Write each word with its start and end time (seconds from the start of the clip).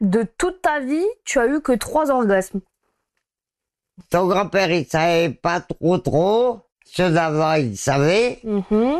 De 0.00 0.26
toute 0.38 0.60
ta 0.62 0.80
vie, 0.80 1.06
tu 1.24 1.38
as 1.38 1.46
eu 1.46 1.60
que 1.60 1.72
trois 1.72 2.10
orgasmes. 2.10 2.60
Ton 4.10 4.26
grand-père, 4.26 4.70
il 4.70 4.86
savait 4.86 5.30
pas 5.30 5.60
trop 5.60 5.98
trop. 5.98 6.60
Ceux 6.84 7.10
d'avant, 7.10 7.54
il 7.54 7.76
savait. 7.76 8.40
Mhm. 8.44 8.98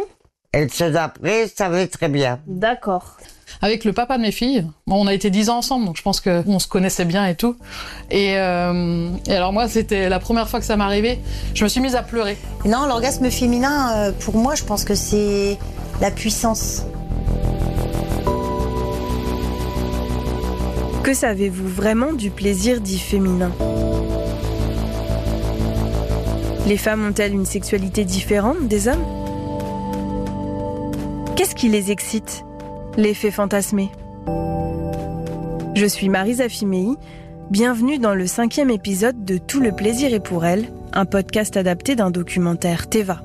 Et 0.53 0.69
ceux 0.69 0.91
d'après, 0.93 1.45
il 1.45 1.49
savait 1.49 1.89
très 1.89 2.09
bien. 2.09 2.41
D'accord. 2.47 3.17
avec 3.63 3.85
le 3.85 3.93
papa 3.93 4.19
de 4.19 4.23
mes 4.23 4.33
filles. 4.33 4.67
Bon, 4.87 5.03
on 5.03 5.07
a 5.07 5.15
été 5.15 5.31
dix 5.31 5.49
ans 5.49 5.59
ensemble, 5.59 5.87
donc 5.87 5.97
je 5.97 6.03
pense 6.03 6.21
qu'on 6.21 6.59
se 6.59 6.69
connaissait 6.69 7.05
bien 7.07 7.27
et 7.27 7.35
tout. 7.35 7.57
Et, 8.11 8.37
euh, 8.39 9.09
et 9.27 9.35
alors 9.35 9.53
moi, 9.53 9.69
c'était 9.69 10.09
la 10.11 10.19
première 10.19 10.49
fois 10.49 10.61
que 10.61 10.67
ça 10.67 10.77
m'arrivait. 10.77 11.19
Je 11.55 11.65
me 11.65 11.69
suis 11.69 11.81
mise 11.81 11.95
à 11.97 12.03
pleurer. 12.03 12.37
Non, 12.67 12.85
l'orgasme 12.87 13.31
féminin, 13.31 13.93
euh, 13.97 14.13
pour 14.13 14.37
moi, 14.37 14.55
je 14.55 14.65
pense 14.65 14.85
que 14.85 14.95
c'est 14.95 15.57
la 16.01 16.11
puissance. 16.11 16.83
Que 21.05 21.13
savez-vous 21.13 21.69
vraiment 21.69 22.15
du 22.15 22.31
plaisir 22.31 22.81
dit 22.81 22.99
féminin? 22.99 23.53
Les 26.67 26.79
femmes 26.79 27.07
ont-elles 27.07 27.35
une 27.35 27.45
sexualité 27.45 28.07
différente 28.07 28.67
des 28.69 28.89
hommes? 28.89 29.05
Qu'est-ce 31.37 31.55
qui 31.55 31.69
les 31.69 31.91
excite 31.91 32.47
Les 32.97 33.13
fait 33.13 33.31
fantasmer 33.31 33.91
Je 35.75 35.85
suis 35.85 36.09
Marisa 36.09 36.49
Fimei. 36.49 36.95
Bienvenue 37.51 37.99
dans 37.99 38.15
le 38.15 38.27
cinquième 38.27 38.71
épisode 38.71 39.27
de 39.27 39.37
Tout 39.37 39.61
le 39.61 39.73
plaisir 39.73 40.15
est 40.15 40.25
pour 40.25 40.47
elle, 40.47 40.71
un 40.95 41.05
podcast 41.05 41.59
adapté 41.59 41.97
d'un 41.97 42.11
documentaire 42.11 42.89
Teva. 42.89 43.23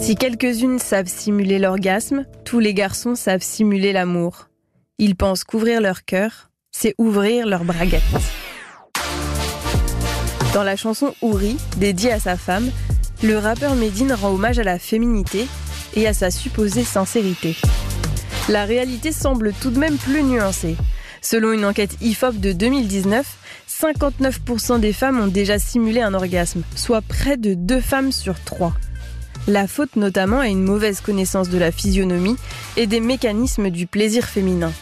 Si 0.00 0.16
quelques-unes 0.16 0.80
savent 0.80 1.06
simuler 1.06 1.60
l'orgasme, 1.60 2.26
tous 2.54 2.60
les 2.60 2.72
garçons 2.72 3.16
savent 3.16 3.42
simuler 3.42 3.92
l'amour. 3.92 4.48
Ils 4.98 5.16
pensent 5.16 5.42
qu'ouvrir 5.42 5.80
leur 5.80 6.04
cœur, 6.04 6.50
c'est 6.70 6.94
ouvrir 6.98 7.48
leur 7.48 7.64
braguette. 7.64 8.00
Dans 10.52 10.62
la 10.62 10.76
chanson 10.76 11.16
Ouri, 11.20 11.56
dédiée 11.78 12.12
à 12.12 12.20
sa 12.20 12.36
femme, 12.36 12.70
le 13.24 13.38
rappeur 13.38 13.74
Medine 13.74 14.12
rend 14.12 14.30
hommage 14.30 14.60
à 14.60 14.62
la 14.62 14.78
féminité 14.78 15.48
et 15.96 16.06
à 16.06 16.14
sa 16.14 16.30
supposée 16.30 16.84
sincérité. 16.84 17.56
La 18.48 18.66
réalité 18.66 19.10
semble 19.10 19.52
tout 19.52 19.70
de 19.70 19.80
même 19.80 19.96
plus 19.96 20.22
nuancée. 20.22 20.76
Selon 21.22 21.50
une 21.50 21.64
enquête 21.64 21.96
IFOP 22.02 22.34
de 22.34 22.52
2019, 22.52 23.26
59% 23.68 24.78
des 24.78 24.92
femmes 24.92 25.18
ont 25.18 25.26
déjà 25.26 25.58
simulé 25.58 26.02
un 26.02 26.14
orgasme, 26.14 26.62
soit 26.76 27.02
près 27.02 27.36
de 27.36 27.54
2 27.54 27.80
femmes 27.80 28.12
sur 28.12 28.38
3. 28.38 28.74
La 29.46 29.66
faute 29.66 29.96
notamment 29.96 30.40
à 30.40 30.48
une 30.48 30.62
mauvaise 30.62 31.02
connaissance 31.02 31.50
de 31.50 31.58
la 31.58 31.70
physionomie 31.70 32.36
et 32.78 32.86
des 32.86 33.00
mécanismes 33.00 33.68
du 33.68 33.86
plaisir 33.86 34.24
féminin. 34.24 34.72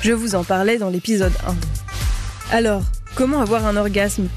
Je 0.00 0.12
vous 0.12 0.34
en 0.34 0.44
parlais 0.44 0.78
dans 0.78 0.88
l'épisode 0.88 1.32
1. 1.46 2.56
Alors, 2.56 2.82
comment 3.14 3.40
avoir 3.40 3.66
un 3.66 3.76
orgasme? 3.76 4.28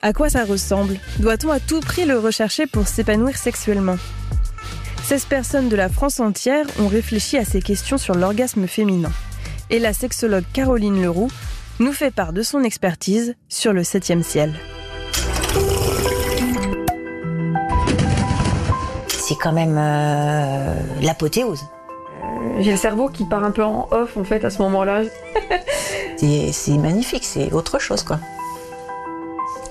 À 0.00 0.14
quoi 0.14 0.30
ça 0.30 0.44
ressemble? 0.44 0.98
Doit-on 1.18 1.50
à 1.50 1.60
tout 1.60 1.80
prix 1.80 2.06
le 2.06 2.18
rechercher 2.18 2.66
pour 2.66 2.88
s'épanouir 2.88 3.36
sexuellement? 3.36 3.98
16 5.04 5.24
personnes 5.26 5.68
de 5.68 5.76
la 5.76 5.90
France 5.90 6.20
entière 6.20 6.66
ont 6.78 6.88
réfléchi 6.88 7.36
à 7.36 7.44
ces 7.44 7.60
questions 7.60 7.98
sur 7.98 8.14
l'orgasme 8.14 8.66
féminin. 8.66 9.12
Et 9.68 9.78
la 9.78 9.92
sexologue 9.92 10.44
Caroline 10.54 11.02
Leroux 11.02 11.30
nous 11.80 11.92
fait 11.92 12.10
part 12.10 12.32
de 12.32 12.42
son 12.42 12.62
expertise 12.62 13.34
sur 13.50 13.74
le 13.74 13.82
7e 13.82 14.22
ciel. 14.22 14.54
C'est 19.28 19.36
quand 19.36 19.52
même 19.52 19.76
euh, 19.78 20.74
l'apothéose. 21.02 21.66
J'ai 22.60 22.70
le 22.70 22.78
cerveau 22.78 23.10
qui 23.10 23.26
part 23.26 23.44
un 23.44 23.50
peu 23.50 23.62
en 23.62 23.86
off 23.90 24.16
en 24.16 24.24
fait 24.24 24.42
à 24.42 24.48
ce 24.48 24.62
moment-là. 24.62 25.02
C'est 26.16 26.50
c'est 26.50 26.78
magnifique, 26.78 27.24
c'est 27.24 27.52
autre 27.52 27.78
chose 27.78 28.02
quoi. 28.02 28.18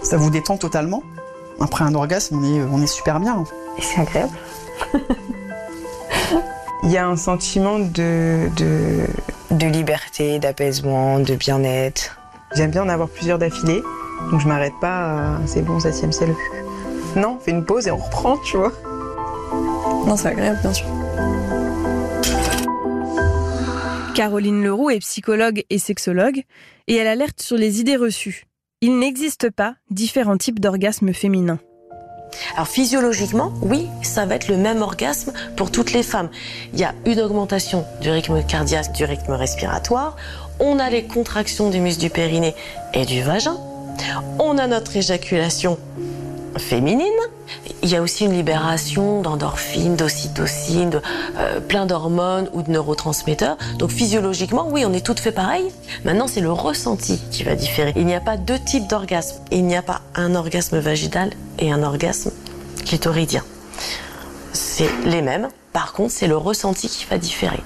Ça 0.04 0.16
vous 0.16 0.30
détend 0.30 0.58
totalement? 0.58 1.02
Après 1.60 1.84
un 1.84 1.96
orgasme, 1.96 2.38
on 2.40 2.44
est, 2.44 2.62
on 2.72 2.82
est 2.84 2.88
super 2.88 3.20
bien. 3.20 3.44
Et 3.80 3.82
c'est 3.82 4.00
agréable. 4.00 4.38
Il 6.84 6.92
y 6.92 6.98
a 6.98 7.08
un 7.08 7.18
sentiment 7.18 7.80
de, 7.80 8.50
de, 8.56 9.08
De 9.50 9.66
liberté, 9.66 10.38
d'apaisement, 10.38 11.20
de 11.20 11.34
bien-être. 11.34 12.20
J'aime 12.56 12.70
bien 12.70 12.84
en 12.84 12.90
avoir 12.90 13.10
plusieurs 13.10 13.40
d'affilée, 13.40 13.82
donc 14.32 14.40
je 14.40 14.48
m'arrête 14.48 14.80
pas. 14.80 15.40
c'est 15.48 15.64
bon, 15.64 15.80
septième 15.80 16.12
ciel. 16.12 16.34
Non, 17.16 17.38
on 17.38 17.44
fait 17.44 17.52
une 17.52 17.66
pause 17.66 17.88
et 17.88 17.92
on 17.92 17.98
reprend, 17.98 18.38
tu 18.38 18.56
vois. 18.56 18.72
Non, 20.08 20.16
c'est 20.16 20.30
agréable 20.30 20.60
bien 20.62 20.74
sûr. 20.74 20.88
Caroline 24.16 24.64
Leroux 24.64 24.90
est 24.90 25.00
psychologue 25.00 25.64
et 25.70 25.78
sexologue 25.78 26.44
et 26.88 26.96
elle 26.96 27.08
alerte 27.08 27.42
sur 27.42 27.58
les 27.58 27.82
idées 27.82 27.98
reçues. 27.98 28.46
Il 28.82 29.00
n'existe 29.00 29.50
pas 29.52 29.76
différents 29.92 30.38
types 30.38 30.60
d'orgasmes 30.60 31.14
féminins. 31.14 31.60
Alors 32.54 32.68
physiologiquement, 32.68 33.54
oui, 33.62 33.88
ça 34.02 34.26
va 34.26 34.36
être 34.36 34.48
le 34.48 34.58
même 34.58 34.82
orgasme 34.82 35.34
pour 35.56 35.72
toutes 35.72 35.92
les 35.92 36.04
femmes. 36.04 36.30
Il 36.74 36.80
y 36.80 36.84
a 36.84 36.94
une 37.06 37.20
augmentation 37.20 37.86
du 38.02 38.10
rythme 38.10 38.42
cardiaque, 38.44 38.94
du 38.94 39.04
rythme 39.04 39.34
respiratoire. 39.34 40.16
On 40.60 40.80
a 40.80 40.90
les 40.90 41.04
contractions 41.04 41.70
du 41.70 41.80
muscle 41.80 42.02
du 42.02 42.10
périnée 42.10 42.56
et 42.94 43.06
du 43.06 43.22
vagin. 43.22 43.58
On 44.40 44.58
a 44.58 44.68
notre 44.68 44.96
éjaculation 44.96 45.78
féminine. 46.58 47.08
Il 47.84 47.90
y 47.90 47.96
a 47.96 48.02
aussi 48.02 48.26
une 48.26 48.34
libération 48.34 49.22
d'endorphines, 49.22 49.96
d'ocytocine, 49.96 50.90
de, 50.90 51.02
euh, 51.38 51.60
plein 51.60 51.86
d'hormones 51.86 52.50
ou 52.54 52.62
de 52.62 52.72
neurotransmetteurs. 52.72 53.58
Donc 53.78 53.92
physiologiquement, 53.92 54.68
oui, 54.70 54.84
on 54.86 54.94
est 54.94 55.06
toutes 55.06 55.20
fait 55.20 55.32
pareil. 55.32 55.72
Maintenant, 56.06 56.28
c'est 56.28 56.42
le 56.42 56.52
ressenti 56.52 57.20
qui 57.32 57.44
va 57.44 57.56
différer. 57.56 57.94
Il 57.96 58.06
n'y 58.06 58.16
a 58.16 58.22
pas 58.22 58.38
deux 58.38 58.60
types 58.60 58.88
d'orgasme. 58.88 59.38
Il 59.52 59.66
n'y 59.66 59.76
a 59.76 59.82
pas 59.82 60.02
un 60.16 60.36
orgasme 60.36 60.80
vaginal 60.80 61.32
et 61.60 61.72
un 61.72 61.84
orgasme 61.84 62.32
clitoridien. 62.86 63.44
C'est 64.54 64.90
les 65.06 65.22
mêmes. 65.22 65.50
Par 65.74 65.94
contre, 65.94 66.12
c'est 66.12 66.28
le 66.28 66.38
ressenti 66.38 66.88
qui 66.88 67.06
va 67.10 67.18
différer 67.18 67.60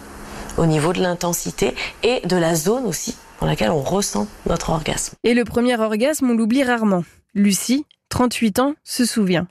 au 0.58 0.66
niveau 0.66 0.94
de 0.94 1.02
l'intensité 1.02 1.76
et 2.04 2.26
de 2.26 2.36
la 2.36 2.56
zone 2.56 2.86
aussi 2.86 3.16
dans 3.40 3.48
laquelle 3.48 3.72
on 3.72 3.82
ressent 3.82 4.28
notre 4.48 4.70
orgasme. 4.70 5.16
Et 5.24 5.34
le 5.34 5.44
premier 5.44 5.80
orgasme, 5.80 6.30
on 6.30 6.36
l'oublie 6.36 6.64
rarement. 6.64 7.04
Lucie, 7.34 7.86
38 8.10 8.60
ans, 8.60 8.76
se 8.84 9.06
souvient. 9.06 9.48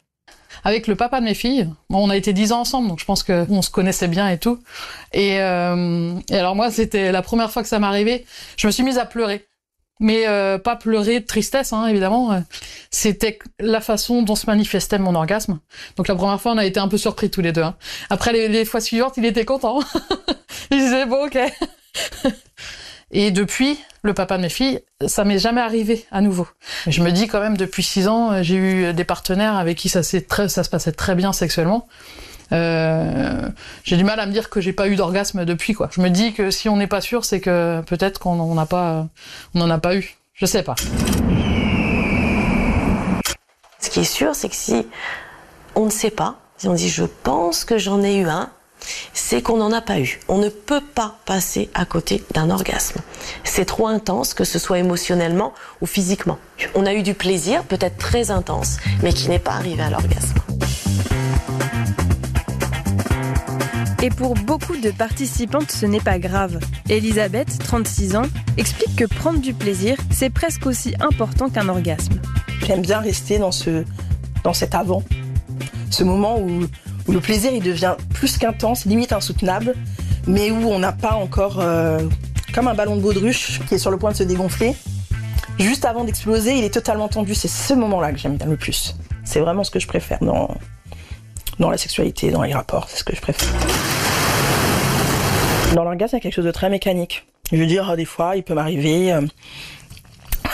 Avec 0.65 0.87
le 0.87 0.95
papa 0.97 1.21
de 1.21 1.25
mes 1.25 1.35
filles. 1.35 1.69
Bon, 1.89 2.07
on 2.07 2.11
a 2.11 2.17
été 2.17 2.33
dix 2.33 2.53
ans 2.53 2.61
ensemble, 2.61 2.89
donc 2.89 3.01
je 3.01 3.05
pense 3.05 3.23
qu'on 3.23 3.63
se 3.63 3.71
connaissait 3.71 4.09
bien 4.09 4.29
et 4.29 4.39
tout. 4.39 4.59
Et, 5.13 5.41
euh, 5.41 6.15
et 6.31 6.37
alors 6.37 6.57
moi, 6.57 6.71
c'était 6.71 7.13
la 7.13 7.23
première 7.23 7.51
fois 7.51 7.63
que 7.63 7.69
ça 7.69 7.79
m'arrivait. 7.79 8.25
Je 8.57 8.67
me 8.67 8.73
suis 8.73 8.83
mise 8.83 8.99
à 8.99 9.07
pleurer. 9.07 9.47
Mais 10.03 10.27
euh, 10.27 10.57
pas 10.57 10.77
pleurer 10.77 11.21
de 11.21 11.27
tristesse, 11.27 11.75
hein, 11.75 11.87
évidemment. 11.87 12.43
C'était 12.91 13.39
la 13.59 13.83
façon 13.83 14.23
dont 14.23 14.35
se 14.35 14.47
manifestait 14.47 14.99
mon 14.99 15.15
orgasme. 15.15 15.61
Donc 15.97 16.09
la 16.09 16.15
première 16.15 16.41
fois, 16.41 16.53
on 16.53 16.59
a 16.59 16.65
été 16.65 16.81
un 16.81 16.89
peu 16.89 16.97
surpris 16.97 17.29
tous 17.29 17.43
les 17.43 17.53
deux. 17.53 17.61
hein. 17.63 17.77
Après, 18.09 18.33
les, 18.33 18.49
les 18.49 18.65
fois 18.65 18.81
suivantes, 18.81 19.15
il 19.19 19.27
était 19.27 19.45
content. 19.45 19.81
il 20.71 20.79
disait, 20.79 21.05
bon, 21.05 21.27
ok. 21.27 21.39
Et 23.13 23.31
depuis, 23.31 23.79
le 24.03 24.15
papa 24.15 24.37
de 24.37 24.43
mes 24.43 24.49
filles, 24.49 24.81
ça 25.07 25.25
m'est 25.25 25.39
jamais 25.39 25.61
arrivé 25.61 26.07
à 26.13 26.21
nouveau. 26.21 26.47
Je 26.87 27.03
me 27.03 27.11
dis 27.11 27.27
quand 27.27 27.41
même, 27.41 27.57
depuis 27.57 27.83
six 27.83 28.07
ans, 28.07 28.31
euh, 28.31 28.43
j'ai 28.43 28.55
eu 28.55 28.93
des 28.95 29.05
partenaires 29.05 29.57
avec 29.57 29.77
qui 29.77 29.89
ça, 29.89 30.03
s'est 30.03 30.23
très, 30.23 30.49
ça 30.49 30.63
se 30.63 30.71
passait 30.71 30.93
très 30.93 31.15
bien 31.15 31.33
sexuellement. 31.33 31.89
Euh, 32.53 33.49
j'ai 33.85 33.97
du 33.97 34.05
mal 34.05 34.19
à 34.21 34.27
me 34.27 34.33
dire 34.33 34.51
que 34.51 34.61
j'ai 34.61 34.73
pas 34.73 34.89
eu 34.89 34.97
d'orgasme 34.97 35.45
depuis 35.45 35.73
quoi. 35.73 35.89
Je 35.93 36.01
me 36.01 36.11
dis 36.11 36.33
que 36.33 36.51
si 36.51 36.69
on 36.69 36.77
n'est 36.77 36.87
pas 36.87 37.01
sûr, 37.01 37.25
c'est 37.25 37.41
que 37.41 37.81
peut-être 37.83 38.19
qu'on 38.19 38.39
on 38.41 38.55
n'a 38.55 38.67
pas, 38.67 39.09
on 39.55 39.61
n'en 39.61 39.71
a 39.71 39.79
pas 39.79 39.95
eu. 39.97 40.17
Je 40.35 40.47
sais 40.47 40.63
pas. 40.63 40.75
Ce 43.79 43.91
qui 43.91 44.01
est 44.01 44.05
sûr, 44.05 44.35
c'est 44.35 44.49
que 44.49 44.57
si 44.57 44.87
on 45.75 45.87
ne 45.87 45.91
sait 45.91 46.11
pas, 46.11 46.39
si 46.57 46.69
on 46.69 46.75
dit 46.75 46.89
je 46.89 47.05
pense 47.05 47.65
que 47.65 47.79
j'en 47.79 48.03
ai 48.03 48.17
eu 48.17 48.27
un, 48.27 48.51
c'est 49.13 49.43
qu'on 49.43 49.59
n'en 49.59 49.73
a 49.73 49.81
pas 49.81 50.01
eu. 50.01 50.21
On 50.29 50.39
ne 50.39 50.49
peut 50.49 50.83
pas 50.95 51.17
passer 51.27 51.71
à 51.75 51.85
côté 51.85 52.23
d'un 52.35 52.51
orgasme. 52.51 53.01
C'est 53.45 53.65
trop 53.65 53.87
intense, 53.87 54.35
que 54.35 54.45
ce 54.45 54.59
soit 54.59 54.79
émotionnellement 54.79 55.53
ou 55.81 55.87
physiquement. 55.87 56.39
On 56.75 56.87
a 56.87 56.95
eu 56.95 57.03
du 57.03 57.15
plaisir, 57.15 57.65
peut-être 57.65 57.99
très 57.99 58.31
intense, 58.31 58.79
mais 59.03 59.13
qui 59.13 59.29
n'est 59.29 59.39
pas 59.39 59.53
arrivé 59.53 59.83
à 59.83 59.91
l'orgasme. 59.91 60.41
Et 64.03 64.09
pour 64.09 64.35
beaucoup 64.35 64.79
de 64.79 64.91
participantes, 64.91 65.71
ce 65.71 65.85
n'est 65.85 66.01
pas 66.01 66.19
grave. 66.19 66.59
Elisabeth, 66.89 67.59
36 67.59 68.17
ans, 68.17 68.27
explique 68.57 68.97
que 68.97 69.05
prendre 69.05 69.41
du 69.41 69.53
plaisir, 69.53 69.99
c'est 70.11 70.31
presque 70.31 70.65
aussi 70.65 70.95
important 71.01 71.51
qu'un 71.51 71.69
orgasme. 71.69 72.15
J'aime 72.67 72.81
bien 72.81 73.01
rester 73.01 73.39
dans, 73.39 73.53
ce, 73.53 73.85
dans 74.43 74.55
cet 74.55 74.75
avant. 74.75 75.03
Ce 75.91 76.03
moment 76.03 76.39
où, 76.41 76.67
le 77.13 77.21
plaisir 77.21 77.53
il 77.53 77.63
devient 77.63 77.97
plus 78.15 78.39
qu'intense, 78.39 78.85
limite 78.85 79.13
insoutenable, 79.13 79.75
mais 80.27 80.51
où 80.51 80.69
on 80.69 80.79
n'a 80.79 80.93
pas 80.93 81.15
encore 81.15 81.61
euh, 81.61 82.01
comme 82.55 82.69
un 82.69 82.75
ballon 82.75 82.97
de 82.97 83.01
baudruche 83.01 83.61
qui 83.69 83.75
est 83.75 83.79
sur 83.79 83.91
le 83.91 83.97
point 83.97 84.13
de 84.13 84.17
se 84.17 84.23
dégonfler. 84.23 84.75
Juste 85.59 85.85
avant 85.85 86.05
d'exploser, 86.05 86.57
il 86.57 86.65
est 86.65 86.73
totalement 86.73 87.09
tendu. 87.09 87.35
C'est 87.35 87.49
ce 87.49 87.75
moment-là 87.75 88.13
que 88.13 88.19
j'aime 88.19 88.37
bien 88.37 88.47
le 88.47 88.57
plus. 88.57 88.97
C'est 89.25 89.41
vraiment 89.41 89.65
ce 89.65 89.71
que 89.71 89.79
je 89.79 89.87
préfère 89.87 90.19
dans, 90.21 90.49
dans 91.59 91.71
la 91.71 91.77
sexualité, 91.77 92.31
dans 92.31 92.43
les 92.43 92.55
rapports. 92.55 92.89
C'est 92.89 92.99
ce 92.99 93.05
que 93.05 93.15
je 93.15 93.21
préfère. 93.21 93.49
Dans 95.75 95.85
l'orgasme, 95.85 96.17
il 96.17 96.19
y 96.19 96.21
a 96.21 96.21
quelque 96.21 96.35
chose 96.35 96.47
de 96.47 96.51
très 96.51 96.71
mécanique. 96.71 97.27
Je 97.53 97.57
veux 97.59 97.67
dire, 97.67 97.97
des 97.97 98.05
fois, 98.05 98.37
il 98.37 98.43
peut 98.43 98.55
m'arriver 98.55 99.13
euh, 99.13 99.21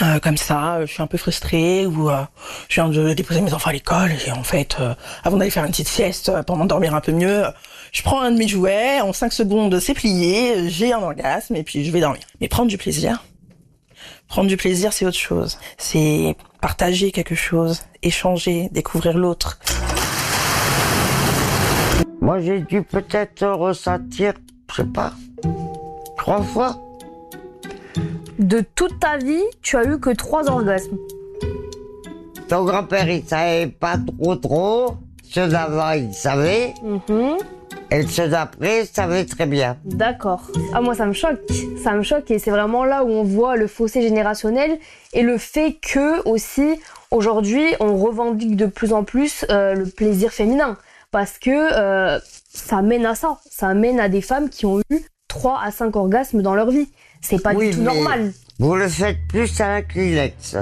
euh, 0.01 0.19
comme 0.19 0.37
ça, 0.37 0.85
je 0.85 0.91
suis 0.91 1.01
un 1.01 1.07
peu 1.07 1.17
frustrée 1.17 1.85
ou 1.85 2.09
euh, 2.09 2.23
je 2.69 2.75
viens 2.75 2.89
de 2.89 3.13
déposer 3.13 3.41
mes 3.41 3.53
enfants 3.53 3.69
à 3.69 3.73
l'école 3.73 4.11
et 4.25 4.31
en 4.31 4.43
fait, 4.43 4.77
euh, 4.79 4.93
avant 5.23 5.37
d'aller 5.37 5.49
faire 5.49 5.63
une 5.63 5.71
petite 5.71 5.87
sieste 5.87 6.31
pour 6.45 6.55
m'endormir 6.55 6.93
un 6.93 7.01
peu 7.01 7.11
mieux, 7.11 7.43
je 7.91 8.03
prends 8.03 8.21
un 8.21 8.31
de 8.31 8.37
mes 8.37 8.47
jouets, 8.47 9.01
en 9.01 9.11
5 9.11 9.33
secondes 9.33 9.79
c'est 9.79 9.93
plié, 9.93 10.69
j'ai 10.69 10.93
un 10.93 10.99
orgasme 10.99 11.55
et 11.55 11.63
puis 11.63 11.83
je 11.83 11.91
vais 11.91 12.01
dormir. 12.01 12.21
Mais 12.41 12.47
prendre 12.47 12.69
du 12.69 12.77
plaisir, 12.77 13.23
prendre 14.27 14.47
du 14.47 14.57
plaisir 14.57 14.93
c'est 14.93 15.05
autre 15.05 15.17
chose. 15.17 15.57
C'est 15.77 16.35
partager 16.61 17.11
quelque 17.11 17.35
chose, 17.35 17.81
échanger, 18.03 18.69
découvrir 18.71 19.17
l'autre. 19.17 19.59
Moi, 22.21 22.39
j'ai 22.39 22.59
dû 22.59 22.83
peut-être 22.83 23.45
ressentir, 23.47 24.33
je 24.71 24.75
sais 24.75 24.87
pas, 24.87 25.13
trois 26.17 26.41
fois. 26.41 26.86
De 28.39 28.63
toute 28.75 28.99
ta 28.99 29.17
vie, 29.17 29.43
tu 29.61 29.77
as 29.77 29.85
eu 29.85 29.99
que 29.99 30.11
trois 30.11 30.47
orgasmes. 30.49 30.97
Ton 32.47 32.65
grand-père, 32.65 33.09
il 33.09 33.23
savait 33.23 33.67
pas 33.67 33.95
trop 33.97 34.35
trop. 34.35 34.95
Ceux 35.23 35.47
d'avant, 35.47 35.91
il 35.91 36.13
savait. 36.13 36.73
Mhm. 36.83 37.37
Et 37.89 38.03
ceux 38.03 38.27
d'après, 38.27 38.81
il 38.81 38.87
savait 38.87 39.25
très 39.25 39.45
bien. 39.45 39.77
D'accord. 39.85 40.43
Ah 40.73 40.81
moi 40.81 40.93
ça 40.93 41.05
me 41.05 41.13
choque, 41.13 41.39
ça 41.81 41.93
me 41.93 42.03
choque 42.03 42.29
et 42.31 42.37
c'est 42.37 42.51
vraiment 42.51 42.83
là 42.83 43.03
où 43.03 43.09
on 43.09 43.23
voit 43.23 43.55
le 43.55 43.67
fossé 43.67 44.01
générationnel 44.01 44.77
et 45.13 45.23
le 45.23 45.37
fait 45.37 45.77
que 45.81 46.21
aussi 46.27 46.79
aujourd'hui 47.11 47.65
on 47.79 47.97
revendique 47.97 48.57
de 48.57 48.65
plus 48.65 48.91
en 48.91 49.03
plus 49.03 49.45
euh, 49.49 49.73
le 49.73 49.85
plaisir 49.85 50.31
féminin 50.31 50.77
parce 51.11 51.37
que 51.39 51.49
euh, 51.49 52.19
ça 52.49 52.81
mène 52.81 53.05
à 53.05 53.15
ça, 53.15 53.37
ça 53.49 53.73
mène 53.73 54.01
à 54.01 54.09
des 54.09 54.21
femmes 54.21 54.49
qui 54.49 54.65
ont 54.65 54.81
eu 54.89 55.01
3 55.27 55.59
à 55.63 55.71
5 55.71 55.95
orgasmes 55.95 56.41
dans 56.41 56.55
leur 56.55 56.69
vie. 56.69 56.89
C'est 57.21 57.41
pas 57.41 57.53
Oui, 57.53 57.71
du 57.71 57.77
tout 57.77 57.81
normal. 57.83 58.31
Vous 58.59 58.75
le 58.75 58.87
faites 58.87 59.17
plus 59.27 59.59
à 59.61 59.67
la 59.69 59.81
Kleenex. 59.81 60.57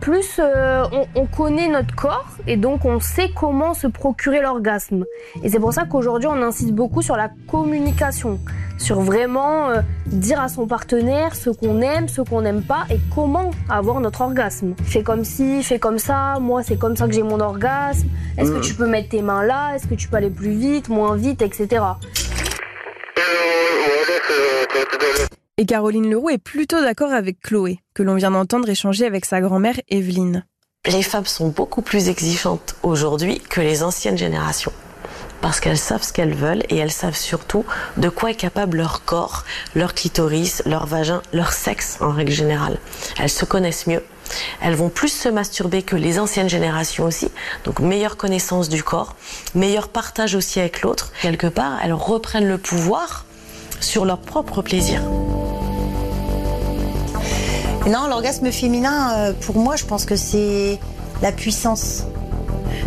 Plus 0.00 0.38
euh, 0.38 0.84
on, 0.92 1.06
on 1.22 1.26
connaît 1.26 1.68
notre 1.68 1.94
corps 1.96 2.28
et 2.46 2.56
donc 2.58 2.84
on 2.84 3.00
sait 3.00 3.30
comment 3.34 3.72
se 3.72 3.86
procurer 3.86 4.40
l'orgasme. 4.42 5.04
Et 5.42 5.48
c'est 5.48 5.58
pour 5.58 5.72
ça 5.72 5.84
qu'aujourd'hui 5.84 6.28
on 6.28 6.40
insiste 6.42 6.72
beaucoup 6.72 7.00
sur 7.00 7.16
la 7.16 7.30
communication, 7.50 8.38
sur 8.76 9.00
vraiment 9.00 9.70
euh, 9.70 9.80
dire 10.06 10.38
à 10.40 10.48
son 10.48 10.66
partenaire 10.66 11.34
ce 11.34 11.48
qu'on 11.48 11.80
aime, 11.80 12.08
ce 12.08 12.20
qu'on 12.20 12.42
n'aime 12.42 12.62
pas 12.62 12.84
et 12.90 13.00
comment 13.14 13.50
avoir 13.70 14.00
notre 14.00 14.20
orgasme. 14.20 14.74
Fais 14.84 15.02
comme 15.02 15.24
ci, 15.24 15.62
fais 15.62 15.78
comme 15.78 15.98
ça, 15.98 16.38
moi 16.40 16.62
c'est 16.62 16.76
comme 16.78 16.94
ça 16.94 17.06
que 17.06 17.12
j'ai 17.14 17.22
mon 17.22 17.40
orgasme. 17.40 18.06
Est-ce 18.36 18.50
que 18.52 18.58
Mm. 18.58 18.60
tu 18.60 18.74
peux 18.74 18.86
mettre 18.86 19.08
tes 19.08 19.22
mains 19.22 19.44
là? 19.44 19.74
Est-ce 19.74 19.86
que 19.86 19.94
tu 19.94 20.08
peux 20.08 20.18
aller 20.18 20.30
plus 20.30 20.50
vite, 20.52 20.90
moins 20.90 21.16
vite, 21.16 21.40
etc. 21.40 21.82
Et 25.58 25.64
Caroline 25.64 26.10
Leroux 26.10 26.28
est 26.28 26.36
plutôt 26.36 26.82
d'accord 26.82 27.14
avec 27.14 27.40
Chloé, 27.40 27.78
que 27.94 28.02
l'on 28.02 28.16
vient 28.16 28.30
d'entendre 28.30 28.68
échanger 28.68 29.06
avec 29.06 29.24
sa 29.24 29.40
grand-mère 29.40 29.80
Evelyne. 29.88 30.44
Les 30.84 31.02
femmes 31.02 31.24
sont 31.24 31.48
beaucoup 31.48 31.80
plus 31.80 32.10
exigeantes 32.10 32.76
aujourd'hui 32.82 33.40
que 33.40 33.62
les 33.62 33.82
anciennes 33.82 34.18
générations. 34.18 34.72
Parce 35.40 35.60
qu'elles 35.60 35.78
savent 35.78 36.02
ce 36.02 36.12
qu'elles 36.12 36.34
veulent 36.34 36.62
et 36.68 36.76
elles 36.76 36.92
savent 36.92 37.16
surtout 37.16 37.64
de 37.96 38.10
quoi 38.10 38.32
est 38.32 38.34
capable 38.34 38.76
leur 38.76 39.06
corps, 39.06 39.46
leur 39.74 39.94
clitoris, 39.94 40.62
leur 40.66 40.84
vagin, 40.84 41.22
leur 41.32 41.54
sexe 41.54 41.96
en 42.02 42.10
règle 42.10 42.32
générale. 42.32 42.78
Elles 43.18 43.30
se 43.30 43.46
connaissent 43.46 43.86
mieux. 43.86 44.02
Elles 44.60 44.74
vont 44.74 44.90
plus 44.90 45.08
se 45.08 45.30
masturber 45.30 45.80
que 45.82 45.96
les 45.96 46.18
anciennes 46.18 46.50
générations 46.50 47.04
aussi. 47.04 47.30
Donc 47.64 47.80
meilleure 47.80 48.18
connaissance 48.18 48.68
du 48.68 48.82
corps, 48.82 49.16
meilleur 49.54 49.88
partage 49.88 50.34
aussi 50.34 50.60
avec 50.60 50.82
l'autre. 50.82 51.12
Quelque 51.22 51.46
part, 51.46 51.78
elles 51.82 51.94
reprennent 51.94 52.48
le 52.48 52.58
pouvoir 52.58 53.24
sur 53.80 54.04
leur 54.04 54.18
propre 54.18 54.60
plaisir. 54.60 55.00
Non, 57.86 58.08
l'orgasme 58.08 58.50
féminin, 58.50 59.14
euh, 59.16 59.32
pour 59.32 59.56
moi, 59.56 59.76
je 59.76 59.84
pense 59.84 60.06
que 60.06 60.16
c'est 60.16 60.80
la 61.22 61.30
puissance. 61.30 62.04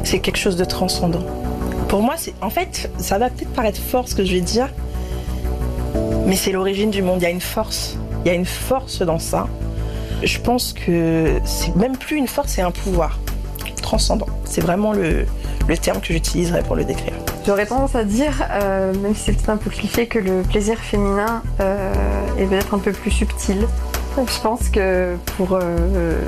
C'est 0.03 0.19
quelque 0.19 0.37
chose 0.37 0.57
de 0.57 0.65
transcendant. 0.65 1.23
Pour 1.87 2.01
moi, 2.01 2.15
c'est 2.17 2.33
en 2.41 2.49
fait, 2.49 2.91
ça 2.97 3.17
va 3.17 3.29
peut-être 3.29 3.53
paraître 3.53 3.79
fort 3.79 4.09
ce 4.09 4.15
que 4.15 4.25
je 4.25 4.33
vais 4.33 4.41
dire, 4.41 4.67
mais 6.25 6.35
c'est 6.35 6.51
l'origine 6.51 6.91
du 6.91 7.01
monde. 7.01 7.21
Il 7.21 7.23
y 7.23 7.27
a 7.27 7.29
une 7.29 7.39
force. 7.39 7.95
Il 8.25 8.27
y 8.27 8.31
a 8.31 8.33
une 8.33 8.45
force 8.45 9.01
dans 9.01 9.19
ça. 9.19 9.47
Je 10.21 10.37
pense 10.37 10.73
que 10.73 11.39
c'est 11.45 11.73
même 11.77 11.95
plus 11.95 12.17
une 12.17 12.27
force, 12.27 12.51
c'est 12.51 12.61
un 12.61 12.71
pouvoir 12.71 13.19
transcendant. 13.81 14.27
C'est 14.43 14.61
vraiment 14.61 14.91
le, 14.91 15.25
le 15.69 15.77
terme 15.77 16.01
que 16.01 16.11
j'utiliserais 16.11 16.61
pour 16.61 16.75
le 16.75 16.83
décrire. 16.83 17.13
J'aurais 17.47 17.65
tendance 17.65 17.95
à 17.95 18.03
dire, 18.03 18.45
euh, 18.51 18.93
même 19.01 19.15
si 19.15 19.23
c'est 19.23 19.31
peut-être 19.31 19.49
un 19.49 19.57
peu 19.57 19.69
cliché, 19.69 20.07
que 20.07 20.19
le 20.19 20.41
plaisir 20.41 20.77
féminin 20.77 21.41
euh, 21.61 21.93
est 22.37 22.45
peut-être 22.45 22.73
un 22.73 22.79
peu 22.79 22.91
plus 22.91 23.11
subtil. 23.11 23.65
Je 24.27 24.41
pense 24.41 24.69
que 24.69 25.15
pour 25.37 25.53
euh, 25.53 26.19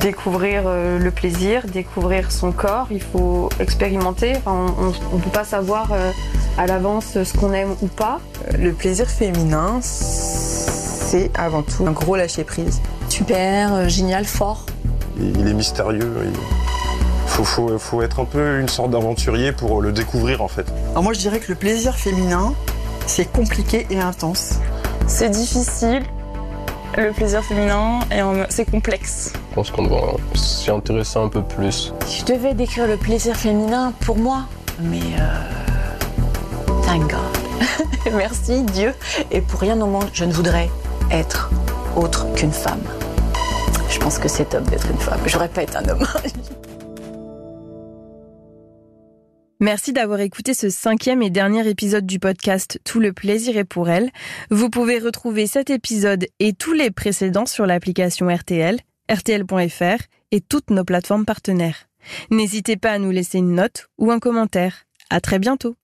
découvrir 0.00 0.64
euh, 0.66 0.98
le 0.98 1.10
plaisir, 1.10 1.62
découvrir 1.66 2.32
son 2.32 2.52
corps, 2.52 2.88
il 2.90 3.02
faut 3.02 3.48
expérimenter. 3.60 4.36
Enfin, 4.36 4.74
on 5.12 5.16
ne 5.16 5.22
peut 5.22 5.30
pas 5.30 5.44
savoir 5.44 5.92
euh, 5.92 6.10
à 6.58 6.66
l'avance 6.66 7.22
ce 7.22 7.36
qu'on 7.36 7.52
aime 7.52 7.74
ou 7.82 7.86
pas. 7.86 8.20
Le 8.58 8.72
plaisir 8.72 9.06
féminin, 9.06 9.78
c'est 9.82 11.30
avant 11.38 11.62
tout 11.62 11.86
un 11.86 11.92
gros 11.92 12.16
lâcher 12.16 12.44
prise. 12.44 12.80
Super, 13.08 13.74
euh, 13.74 13.88
génial, 13.88 14.24
fort. 14.24 14.66
Il 15.18 15.46
est 15.46 15.54
mystérieux. 15.54 16.12
Il 16.24 16.32
faut, 17.26 17.44
faut, 17.44 17.78
faut 17.78 18.02
être 18.02 18.20
un 18.20 18.24
peu 18.24 18.60
une 18.60 18.68
sorte 18.68 18.90
d'aventurier 18.90 19.52
pour 19.52 19.80
le 19.80 19.92
découvrir 19.92 20.42
en 20.42 20.48
fait. 20.48 20.66
Alors 20.90 21.02
moi 21.02 21.12
je 21.12 21.20
dirais 21.20 21.38
que 21.38 21.48
le 21.48 21.54
plaisir 21.54 21.94
féminin, 21.94 22.52
c'est 23.06 23.30
compliqué 23.30 23.86
et 23.90 24.00
intense. 24.00 24.54
C'est 25.06 25.30
difficile. 25.30 26.02
Le 26.96 27.12
plaisir 27.12 27.44
féminin, 27.44 28.00
et 28.10 28.20
c'est 28.48 28.64
complexe. 28.64 29.32
Je 29.50 29.54
pense 29.54 29.70
qu'on 29.70 29.82
doit 29.82 30.16
s'y 30.34 30.70
intéresser 30.70 31.18
un 31.18 31.28
peu 31.28 31.42
plus. 31.42 31.92
Si 32.06 32.20
je 32.20 32.24
devais 32.24 32.54
décrire 32.54 32.86
le 32.86 32.96
plaisir 32.96 33.36
féminin 33.36 33.92
pour 34.00 34.16
moi, 34.16 34.44
mais 34.80 35.00
euh, 35.18 36.72
thank 36.86 37.02
God. 37.10 38.12
Merci 38.14 38.62
Dieu. 38.62 38.94
Et 39.30 39.42
pour 39.42 39.60
rien 39.60 39.78
au 39.80 39.86
monde, 39.86 40.08
je 40.14 40.24
ne 40.24 40.32
voudrais 40.32 40.70
être 41.10 41.50
autre 41.96 42.26
qu'une 42.34 42.52
femme. 42.52 42.82
Je 43.90 43.98
pense 43.98 44.18
que 44.18 44.28
c'est 44.28 44.46
top 44.46 44.64
d'être 44.64 44.90
une 44.90 44.98
femme. 44.98 45.20
J'aurais 45.26 45.48
pas 45.48 45.64
été 45.64 45.76
un 45.76 45.88
homme. 45.88 46.06
Merci 49.58 49.94
d'avoir 49.94 50.20
écouté 50.20 50.52
ce 50.52 50.68
cinquième 50.68 51.22
et 51.22 51.30
dernier 51.30 51.66
épisode 51.66 52.04
du 52.04 52.18
podcast 52.18 52.78
Tout 52.84 53.00
le 53.00 53.14
plaisir 53.14 53.56
est 53.56 53.64
pour 53.64 53.88
elle. 53.88 54.10
Vous 54.50 54.68
pouvez 54.68 54.98
retrouver 54.98 55.46
cet 55.46 55.70
épisode 55.70 56.26
et 56.40 56.52
tous 56.52 56.74
les 56.74 56.90
précédents 56.90 57.46
sur 57.46 57.64
l'application 57.64 58.28
RTL, 58.28 58.78
rtl.fr 59.10 60.02
et 60.30 60.42
toutes 60.42 60.68
nos 60.68 60.84
plateformes 60.84 61.24
partenaires. 61.24 61.88
N'hésitez 62.30 62.76
pas 62.76 62.92
à 62.92 62.98
nous 62.98 63.10
laisser 63.10 63.38
une 63.38 63.54
note 63.54 63.88
ou 63.96 64.10
un 64.10 64.18
commentaire. 64.18 64.84
À 65.08 65.22
très 65.22 65.38
bientôt. 65.38 65.74